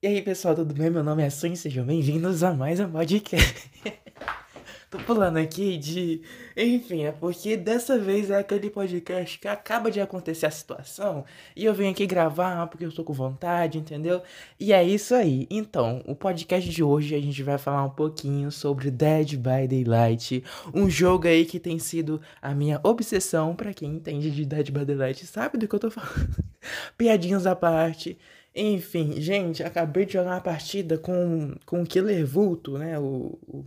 E 0.00 0.06
aí, 0.06 0.22
pessoal, 0.22 0.54
tudo 0.54 0.72
bem? 0.72 0.90
Meu 0.90 1.02
nome 1.02 1.24
é 1.24 1.28
Sun, 1.28 1.56
sejam 1.56 1.84
bem-vindos 1.84 2.44
a 2.44 2.54
mais 2.54 2.78
um 2.78 2.88
podcast. 2.88 3.68
Tô 4.88 4.96
pulando 4.98 5.38
aqui 5.38 5.76
de. 5.76 6.22
Enfim, 6.56 7.02
é 7.02 7.10
porque 7.10 7.56
dessa 7.56 7.98
vez 7.98 8.30
é 8.30 8.38
aquele 8.38 8.70
podcast 8.70 9.36
que 9.40 9.48
acaba 9.48 9.90
de 9.90 10.00
acontecer 10.00 10.46
a 10.46 10.52
situação 10.52 11.24
e 11.56 11.64
eu 11.64 11.74
venho 11.74 11.90
aqui 11.90 12.06
gravar 12.06 12.68
porque 12.68 12.84
eu 12.84 12.92
tô 12.92 13.02
com 13.02 13.12
vontade, 13.12 13.76
entendeu? 13.76 14.22
E 14.58 14.72
é 14.72 14.84
isso 14.84 15.16
aí. 15.16 15.48
Então, 15.50 16.00
o 16.06 16.14
podcast 16.14 16.70
de 16.70 16.82
hoje 16.82 17.16
a 17.16 17.20
gente 17.20 17.42
vai 17.42 17.58
falar 17.58 17.84
um 17.84 17.90
pouquinho 17.90 18.52
sobre 18.52 18.92
Dead 18.92 19.34
by 19.34 19.66
Daylight, 19.66 20.44
um 20.72 20.88
jogo 20.88 21.26
aí 21.26 21.44
que 21.44 21.58
tem 21.58 21.78
sido 21.80 22.20
a 22.40 22.54
minha 22.54 22.80
obsessão. 22.84 23.56
para 23.56 23.74
quem 23.74 23.90
entende 23.90 24.30
de 24.30 24.46
Dead 24.46 24.70
by 24.70 24.84
Daylight 24.84 25.26
sabe 25.26 25.58
do 25.58 25.66
que 25.66 25.74
eu 25.74 25.80
tô 25.80 25.90
falando. 25.90 26.36
Piadinhas 26.96 27.46
à 27.48 27.56
parte. 27.56 28.16
Enfim, 28.60 29.20
gente, 29.20 29.62
acabei 29.62 30.04
de 30.04 30.14
jogar 30.14 30.32
uma 30.32 30.40
partida 30.40 30.98
com, 30.98 31.54
com 31.64 31.82
o 31.82 31.86
Killer 31.86 32.26
Vulto, 32.26 32.76
né? 32.76 32.98
O, 32.98 33.38
o 33.46 33.64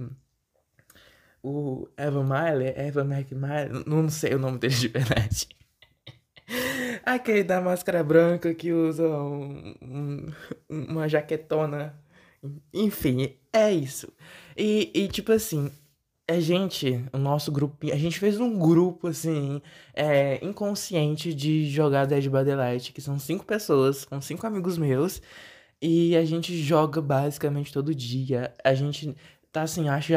o 1.44 1.88
Evan 1.98 2.24
Myler, 2.24 2.80
Evan 2.80 3.06
McMiley, 3.06 3.84
não 3.86 4.10
sei 4.10 4.36
o 4.36 4.40
nome 4.40 4.60
dele 4.60 4.76
de 4.76 4.88
verdade. 4.88 5.48
Aquele 7.04 7.44
da 7.44 7.60
máscara 7.60 8.04
branca 8.04 8.54
que 8.54 8.72
usa 8.72 9.08
um, 9.08 9.74
um, 9.82 10.26
uma 10.70 11.08
jaquetona. 11.08 11.96
Enfim, 12.74 13.36
é 13.52 13.72
isso. 13.72 14.12
E, 14.56 14.92
e 14.94 15.08
tipo 15.08 15.32
assim, 15.32 15.72
a 16.32 16.40
gente, 16.40 17.04
o 17.14 17.18
nosso 17.18 17.52
grupo, 17.52 17.78
a 17.92 17.96
gente 17.96 18.20
fez 18.20 18.40
um 18.40 18.58
grupo 18.58 19.08
assim, 19.08 19.62
é, 19.94 20.44
inconsciente 20.44 21.34
de 21.34 21.70
jogar 21.70 22.06
Dead 22.06 22.24
by 22.24 22.44
Daylight, 22.44 22.92
que 22.94 23.02
são 23.02 23.20
cinco 23.20 23.46
pessoas, 23.46 24.06
com 24.06 24.20
cinco 24.22 24.46
amigos 24.48 24.78
meus, 24.78 25.22
e 25.82 26.16
a 26.16 26.26
gente 26.26 26.56
joga 26.62 27.02
basicamente 27.02 27.74
todo 27.74 27.94
dia. 27.94 28.54
A 28.64 28.74
gente 28.74 29.16
tá 29.52 29.64
assim, 29.64 29.90
acho 29.90 30.14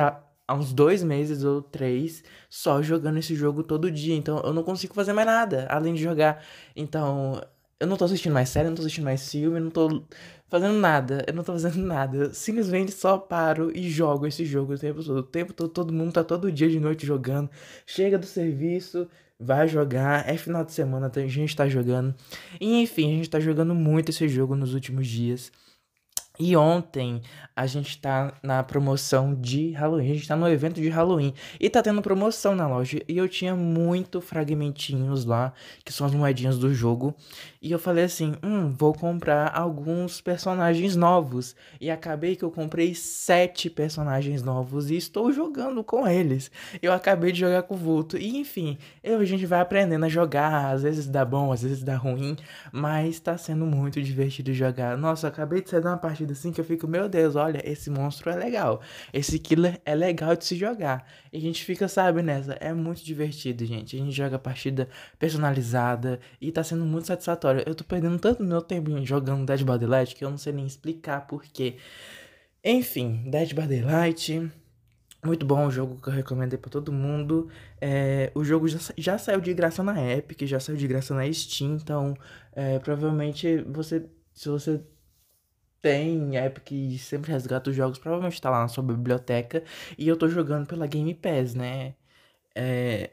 há 0.46 0.54
uns 0.54 0.72
dois 0.72 1.02
meses 1.02 1.42
ou 1.44 1.62
três 1.62 2.22
só 2.50 2.82
jogando 2.82 3.18
esse 3.18 3.34
jogo 3.34 3.62
todo 3.62 3.90
dia. 3.90 4.14
Então 4.14 4.40
eu 4.44 4.52
não 4.52 4.62
consigo 4.62 4.94
fazer 4.94 5.12
mais 5.12 5.26
nada 5.26 5.66
além 5.70 5.94
de 5.94 6.02
jogar. 6.02 6.44
Então 6.76 7.40
eu 7.84 7.88
não 7.88 7.96
tô 7.96 8.04
assistindo 8.04 8.32
mais 8.32 8.48
série, 8.48 8.68
não 8.68 8.74
tô 8.74 8.82
assistindo 8.82 9.04
mais 9.04 9.30
filme, 9.30 9.60
não 9.60 9.70
tô 9.70 10.02
fazendo 10.48 10.74
nada. 10.74 11.24
Eu 11.26 11.34
não 11.34 11.44
tô 11.44 11.52
fazendo 11.52 11.76
nada. 11.84 12.16
Eu 12.16 12.34
simplesmente 12.34 12.92
só 12.92 13.18
paro 13.18 13.70
e 13.76 13.88
jogo 13.90 14.26
esse 14.26 14.44
jogo 14.44 14.74
o 14.74 14.78
tempo 14.78 15.02
todo. 15.04 15.18
O 15.18 15.22
tempo 15.22 15.52
todo, 15.52 15.68
todo 15.68 15.92
mundo 15.92 16.12
tá 16.12 16.24
todo 16.24 16.50
dia 16.50 16.68
de 16.68 16.80
noite 16.80 17.06
jogando. 17.06 17.50
Chega 17.86 18.18
do 18.18 18.26
serviço, 18.26 19.08
vai 19.38 19.68
jogar. 19.68 20.28
É 20.28 20.36
final 20.36 20.64
de 20.64 20.72
semana, 20.72 21.10
a 21.14 21.26
gente 21.26 21.54
tá 21.54 21.68
jogando. 21.68 22.14
E 22.60 22.82
enfim, 22.82 23.12
a 23.12 23.16
gente 23.16 23.30
tá 23.30 23.40
jogando 23.40 23.74
muito 23.74 24.10
esse 24.10 24.28
jogo 24.28 24.54
nos 24.54 24.74
últimos 24.74 25.06
dias. 25.06 25.52
E 26.36 26.56
ontem 26.56 27.22
a 27.54 27.64
gente 27.64 27.96
tá 28.00 28.34
na 28.42 28.60
promoção 28.64 29.32
de 29.32 29.70
Halloween, 29.70 30.10
a 30.10 30.14
gente 30.14 30.26
tá 30.26 30.34
no 30.34 30.48
evento 30.48 30.80
de 30.80 30.88
Halloween 30.88 31.32
e 31.60 31.70
tá 31.70 31.80
tendo 31.80 32.02
promoção 32.02 32.56
na 32.56 32.66
loja. 32.66 33.00
E 33.06 33.16
eu 33.16 33.28
tinha 33.28 33.54
muito 33.54 34.20
fragmentinhos 34.20 35.24
lá, 35.24 35.52
que 35.84 35.92
são 35.92 36.04
as 36.04 36.12
moedinhas 36.12 36.58
do 36.58 36.74
jogo. 36.74 37.14
E 37.62 37.70
eu 37.70 37.78
falei 37.78 38.02
assim: 38.02 38.34
hum, 38.42 38.74
vou 38.76 38.92
comprar 38.92 39.56
alguns 39.56 40.20
personagens 40.20 40.96
novos. 40.96 41.54
E 41.80 41.88
acabei 41.88 42.34
que 42.34 42.44
eu 42.44 42.50
comprei 42.50 42.96
sete 42.96 43.70
personagens 43.70 44.42
novos 44.42 44.90
e 44.90 44.96
estou 44.96 45.32
jogando 45.32 45.84
com 45.84 46.08
eles. 46.08 46.50
Eu 46.82 46.92
acabei 46.92 47.30
de 47.30 47.38
jogar 47.38 47.62
com 47.62 47.74
o 47.74 47.78
Vulto. 47.78 48.18
E 48.18 48.36
enfim, 48.36 48.76
eu, 49.04 49.20
a 49.20 49.24
gente 49.24 49.46
vai 49.46 49.60
aprendendo 49.60 50.04
a 50.04 50.08
jogar. 50.08 50.74
Às 50.74 50.82
vezes 50.82 51.06
dá 51.06 51.24
bom, 51.24 51.52
às 51.52 51.62
vezes 51.62 51.84
dá 51.84 51.94
ruim. 51.94 52.36
Mas 52.72 53.20
tá 53.20 53.38
sendo 53.38 53.64
muito 53.64 54.02
divertido 54.02 54.52
jogar. 54.52 54.98
Nossa, 54.98 55.28
acabei 55.28 55.62
de 55.62 55.70
sair 55.70 55.80
de 55.80 55.86
uma 55.86 55.96
partida 55.96 56.23
partida 56.24 56.32
assim 56.32 56.52
que 56.52 56.60
eu 56.60 56.64
fico, 56.64 56.88
meu 56.88 57.08
Deus, 57.08 57.36
olha, 57.36 57.60
esse 57.64 57.90
monstro 57.90 58.30
é 58.30 58.36
legal. 58.36 58.80
Esse 59.12 59.38
killer 59.38 59.80
é 59.84 59.94
legal 59.94 60.34
de 60.34 60.44
se 60.44 60.56
jogar. 60.56 61.06
E 61.32 61.36
a 61.36 61.40
gente 61.40 61.64
fica, 61.64 61.86
sabe, 61.86 62.22
nessa. 62.22 62.54
É 62.54 62.72
muito 62.72 63.04
divertido, 63.04 63.64
gente. 63.64 63.96
A 63.96 63.98
gente 63.98 64.12
joga 64.12 64.38
partida 64.38 64.88
personalizada 65.18 66.18
e 66.40 66.50
tá 66.50 66.64
sendo 66.64 66.84
muito 66.84 67.06
satisfatório. 67.06 67.62
Eu 67.66 67.74
tô 67.74 67.84
perdendo 67.84 68.18
tanto 68.18 68.42
meu 68.42 68.62
tempo 68.62 68.90
jogando 69.04 69.46
Dead 69.46 69.60
by 69.60 69.78
Daylight 69.78 70.14
que 70.14 70.24
eu 70.24 70.30
não 70.30 70.38
sei 70.38 70.52
nem 70.52 70.66
explicar 70.66 71.26
porquê. 71.26 71.76
Enfim, 72.64 73.24
Dead 73.30 73.52
by 73.54 73.66
Daylight. 73.66 74.50
Muito 75.24 75.46
bom 75.46 75.66
o 75.66 75.70
jogo 75.70 76.00
que 76.02 76.08
eu 76.08 76.12
recomendei 76.12 76.58
para 76.58 76.70
todo 76.70 76.92
mundo. 76.92 77.48
É, 77.80 78.30
o 78.34 78.44
jogo 78.44 78.68
já, 78.68 78.78
já 78.96 79.16
saiu 79.16 79.40
de 79.40 79.54
graça 79.54 79.82
na 79.82 79.98
Epic, 80.12 80.42
já 80.42 80.60
saiu 80.60 80.76
de 80.76 80.86
graça 80.86 81.14
na 81.14 81.30
Steam, 81.32 81.76
então 81.76 82.14
é, 82.52 82.78
provavelmente 82.78 83.62
você, 83.62 84.04
se 84.34 84.50
você 84.50 84.82
tem 85.84 86.32
que 86.64 86.98
sempre 86.98 87.30
resgata 87.30 87.68
os 87.68 87.76
jogos, 87.76 87.98
provavelmente 87.98 88.40
tá 88.40 88.48
lá 88.48 88.60
na 88.60 88.68
sua 88.68 88.82
biblioteca. 88.82 89.62
E 89.98 90.08
eu 90.08 90.16
tô 90.16 90.28
jogando 90.28 90.66
pela 90.66 90.86
Game 90.86 91.12
Pass, 91.14 91.54
né? 91.54 91.94
É, 92.54 93.10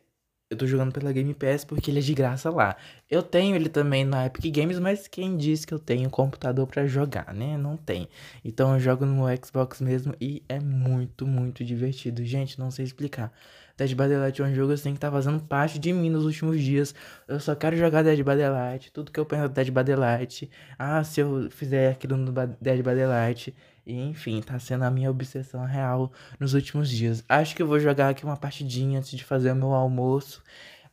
eu 0.49 0.57
tô 0.57 0.65
jogando 0.67 0.93
pela 0.93 1.11
Game 1.11 1.33
Pass 1.33 1.65
porque 1.65 1.91
ele 1.91 1.99
é 1.99 2.01
de 2.01 2.13
graça 2.13 2.49
lá. 2.49 2.77
Eu 3.09 3.23
tenho 3.23 3.55
ele 3.57 3.69
também 3.69 4.05
na 4.05 4.25
Epic 4.27 4.55
Games, 4.55 4.79
mas 4.79 5.07
quem 5.07 5.35
diz 5.37 5.65
que 5.65 5.73
eu 5.73 5.79
tenho 5.79 6.09
computador 6.09 6.65
para 6.67 6.87
jogar, 6.87 7.33
né? 7.33 7.57
Não 7.57 7.75
tem. 7.77 8.07
Então 8.45 8.73
eu 8.73 8.79
jogo 8.79 9.05
no 9.05 9.25
Xbox 9.43 9.81
mesmo 9.81 10.15
e 10.21 10.43
é 10.47 10.59
muito, 10.59 11.27
muito 11.27 11.65
divertido. 11.65 12.23
Gente, 12.25 12.57
não 12.59 12.71
sei 12.71 12.85
explicar. 12.85 13.33
Dead 13.81 13.95
by 13.95 14.07
Daylight 14.07 14.39
é 14.39 14.45
um 14.45 14.53
jogo 14.53 14.73
assim 14.73 14.93
que 14.93 14.99
tá 14.99 15.09
fazendo 15.09 15.41
parte 15.41 15.79
de 15.79 15.91
mim 15.91 16.11
nos 16.11 16.23
últimos 16.23 16.61
dias. 16.61 16.93
Eu 17.27 17.39
só 17.39 17.55
quero 17.55 17.75
jogar 17.75 18.03
Dead 18.03 18.19
by 18.19 18.35
Daylight. 18.35 18.91
Tudo 18.91 19.11
que 19.11 19.19
eu 19.19 19.25
penso 19.25 19.45
é 19.45 19.49
Dead 19.49 19.71
by 19.71 19.83
Daylight. 19.83 20.51
Ah, 20.77 21.03
se 21.03 21.19
eu 21.19 21.49
fizer 21.49 21.89
aquilo 21.89 22.15
no 22.15 22.31
Dead 22.31 22.77
by 22.77 22.95
Daylight. 22.95 23.55
E 23.83 23.99
enfim, 23.99 24.39
tá 24.39 24.59
sendo 24.59 24.83
a 24.83 24.91
minha 24.91 25.09
obsessão 25.09 25.65
real 25.65 26.11
nos 26.39 26.53
últimos 26.53 26.89
dias. 26.89 27.23
Acho 27.27 27.55
que 27.55 27.63
eu 27.63 27.65
vou 27.65 27.79
jogar 27.79 28.09
aqui 28.09 28.23
uma 28.23 28.37
partidinha 28.37 28.99
antes 28.99 29.17
de 29.17 29.23
fazer 29.23 29.51
o 29.51 29.55
meu 29.55 29.73
almoço. 29.73 30.43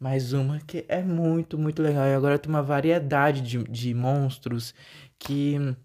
Mais 0.01 0.33
uma 0.33 0.59
que 0.61 0.87
é 0.89 1.03
muito, 1.03 1.59
muito 1.59 1.83
legal. 1.83 2.07
E 2.07 2.15
agora 2.15 2.39
tem 2.39 2.49
uma 2.49 2.63
variedade 2.63 3.43
de, 3.43 3.65
de 3.65 3.93
monstros 3.93 4.75
que 5.19 5.77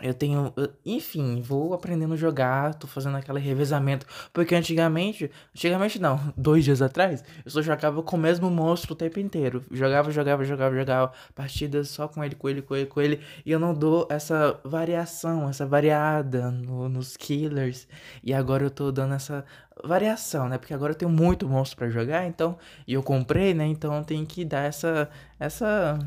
eu 0.00 0.14
tenho, 0.14 0.54
enfim, 0.86 1.42
vou 1.42 1.74
aprendendo 1.74 2.14
a 2.14 2.16
jogar, 2.16 2.74
tô 2.74 2.86
fazendo 2.86 3.18
aquele 3.18 3.38
revezamento, 3.38 4.06
porque 4.32 4.54
antigamente, 4.54 5.30
antigamente 5.54 6.00
não, 6.00 6.18
dois 6.34 6.64
dias 6.64 6.80
atrás, 6.80 7.22
eu 7.44 7.50
só 7.50 7.60
jogava 7.60 8.02
com 8.02 8.16
o 8.16 8.18
mesmo 8.18 8.50
monstro 8.50 8.94
o 8.94 8.96
tempo 8.96 9.20
inteiro, 9.20 9.62
jogava, 9.70 10.10
jogava, 10.10 10.44
jogava, 10.44 10.74
jogava, 10.74 11.12
partidas 11.34 11.90
só 11.90 12.08
com 12.08 12.24
ele, 12.24 12.34
com 12.34 12.48
ele, 12.48 12.62
com 12.62 12.74
ele, 12.74 12.86
com 12.86 13.00
ele, 13.02 13.20
e 13.44 13.52
eu 13.52 13.60
não 13.60 13.74
dou 13.74 14.06
essa 14.10 14.58
variação, 14.64 15.48
essa 15.48 15.66
variada 15.66 16.50
no, 16.50 16.88
nos 16.88 17.14
killers, 17.14 17.86
e 18.24 18.32
agora 18.32 18.64
eu 18.64 18.70
tô 18.70 18.90
dando 18.90 19.12
essa 19.12 19.44
variação, 19.84 20.48
né, 20.48 20.56
porque 20.56 20.72
agora 20.72 20.92
eu 20.92 20.96
tenho 20.96 21.10
muito 21.10 21.46
monstro 21.46 21.76
para 21.76 21.90
jogar, 21.90 22.26
então, 22.26 22.56
e 22.88 22.94
eu 22.94 23.02
comprei, 23.02 23.52
né, 23.52 23.66
então 23.66 24.02
tem 24.02 24.24
que 24.24 24.42
dar 24.42 24.64
essa, 24.64 25.10
essa 25.38 25.98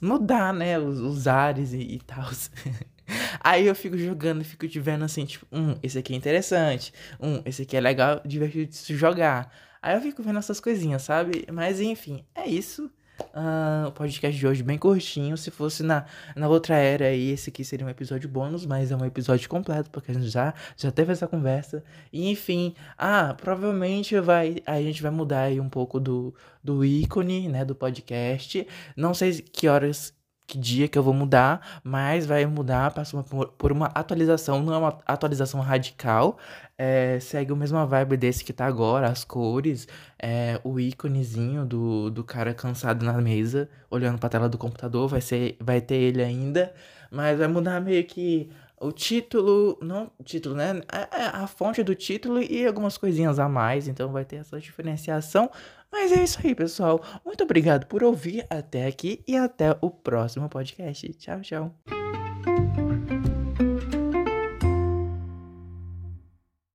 mudar, 0.00 0.52
né, 0.52 0.78
os, 0.78 1.00
os 1.00 1.26
ares 1.26 1.72
e, 1.72 1.78
e 1.78 1.98
tal. 2.00 2.28
Aí 3.40 3.66
eu 3.66 3.74
fico 3.74 3.96
jogando, 3.96 4.44
fico 4.44 4.66
te 4.66 4.80
vendo 4.80 5.04
assim, 5.04 5.24
tipo, 5.24 5.46
um, 5.52 5.76
esse 5.82 5.98
aqui 5.98 6.12
é 6.12 6.16
interessante, 6.16 6.92
um, 7.20 7.40
esse 7.44 7.62
aqui 7.62 7.76
é 7.76 7.80
legal, 7.80 8.20
divertido 8.24 8.66
de 8.66 8.76
se 8.76 8.96
jogar. 8.96 9.52
Aí 9.80 9.94
eu 9.94 10.00
fico 10.00 10.22
vendo 10.22 10.38
essas 10.38 10.58
coisinhas, 10.58 11.02
sabe? 11.02 11.46
Mas 11.52 11.80
enfim, 11.80 12.24
é 12.34 12.48
isso. 12.48 12.90
Uh, 13.20 13.88
o 13.88 13.92
podcast 13.92 14.38
de 14.38 14.46
hoje 14.46 14.62
bem 14.62 14.78
curtinho. 14.78 15.36
Se 15.36 15.50
fosse 15.50 15.82
na, 15.82 16.06
na 16.34 16.48
outra 16.48 16.76
era 16.76 17.06
aí, 17.06 17.30
esse 17.30 17.50
aqui 17.50 17.64
seria 17.64 17.86
um 17.86 17.90
episódio 17.90 18.28
bônus, 18.28 18.64
mas 18.64 18.90
é 18.90 18.96
um 18.96 19.04
episódio 19.04 19.48
completo, 19.48 19.90
porque 19.90 20.10
a 20.10 20.14
gente 20.14 20.28
já, 20.28 20.54
já 20.76 20.90
teve 20.90 21.12
essa 21.12 21.26
conversa. 21.26 21.84
E 22.12 22.30
enfim, 22.30 22.74
ah, 22.96 23.34
provavelmente 23.34 24.18
vai, 24.20 24.62
a 24.66 24.80
gente 24.80 25.02
vai 25.02 25.10
mudar 25.10 25.42
aí 25.42 25.60
um 25.60 25.68
pouco 25.68 26.00
do, 26.00 26.34
do 26.62 26.84
ícone, 26.84 27.48
né, 27.48 27.64
do 27.64 27.74
podcast. 27.74 28.66
Não 28.96 29.12
sei 29.12 29.32
que 29.40 29.68
horas 29.68 30.15
que 30.46 30.56
dia 30.58 30.88
que 30.88 30.96
eu 30.96 31.02
vou 31.02 31.12
mudar, 31.12 31.80
mas 31.82 32.24
vai 32.24 32.46
mudar, 32.46 32.92
passa 32.92 33.20
por, 33.58 33.72
uma 33.72 33.86
atualização, 33.86 34.62
não 34.62 34.74
é 34.74 34.78
uma 34.78 34.98
atualização 35.06 35.60
radical, 35.60 36.38
é, 36.78 37.18
segue 37.20 37.52
a 37.52 37.56
mesma 37.56 37.84
vibe 37.84 38.16
desse 38.16 38.44
que 38.44 38.52
tá 38.52 38.66
agora, 38.66 39.08
as 39.08 39.24
cores, 39.24 39.88
é, 40.18 40.60
o 40.62 40.78
íconezinho 40.78 41.64
do, 41.64 42.10
do 42.10 42.22
cara 42.22 42.54
cansado 42.54 43.04
na 43.04 43.14
mesa, 43.14 43.68
olhando 43.90 44.18
pra 44.18 44.28
tela 44.28 44.48
do 44.48 44.58
computador, 44.58 45.08
vai, 45.08 45.20
ser, 45.20 45.56
vai 45.60 45.80
ter 45.80 45.96
ele 45.96 46.22
ainda, 46.22 46.72
mas 47.10 47.38
vai 47.38 47.48
mudar 47.48 47.80
meio 47.80 48.04
que 48.04 48.50
o 48.80 48.92
título, 48.92 49.78
não 49.80 50.10
título, 50.24 50.54
né? 50.54 50.82
A, 50.88 50.98
é, 51.00 51.08
é 51.22 51.26
a, 51.26 51.46
fonte 51.46 51.82
do 51.82 51.94
título 51.94 52.42
e 52.42 52.66
algumas 52.66 52.98
coisinhas 52.98 53.38
a 53.38 53.48
mais, 53.48 53.88
então 53.88 54.12
vai 54.12 54.24
ter 54.24 54.36
essa 54.36 54.58
diferenciação. 54.60 55.50
Mas 55.90 56.12
é 56.12 56.22
isso 56.22 56.38
aí, 56.44 56.54
pessoal. 56.54 57.00
Muito 57.24 57.44
obrigado 57.44 57.86
por 57.86 58.02
ouvir 58.02 58.44
até 58.50 58.86
aqui 58.86 59.22
e 59.26 59.36
até 59.36 59.76
o 59.80 59.90
próximo 59.90 60.48
podcast. 60.48 61.08
Tchau, 61.14 61.40
tchau. 61.40 61.95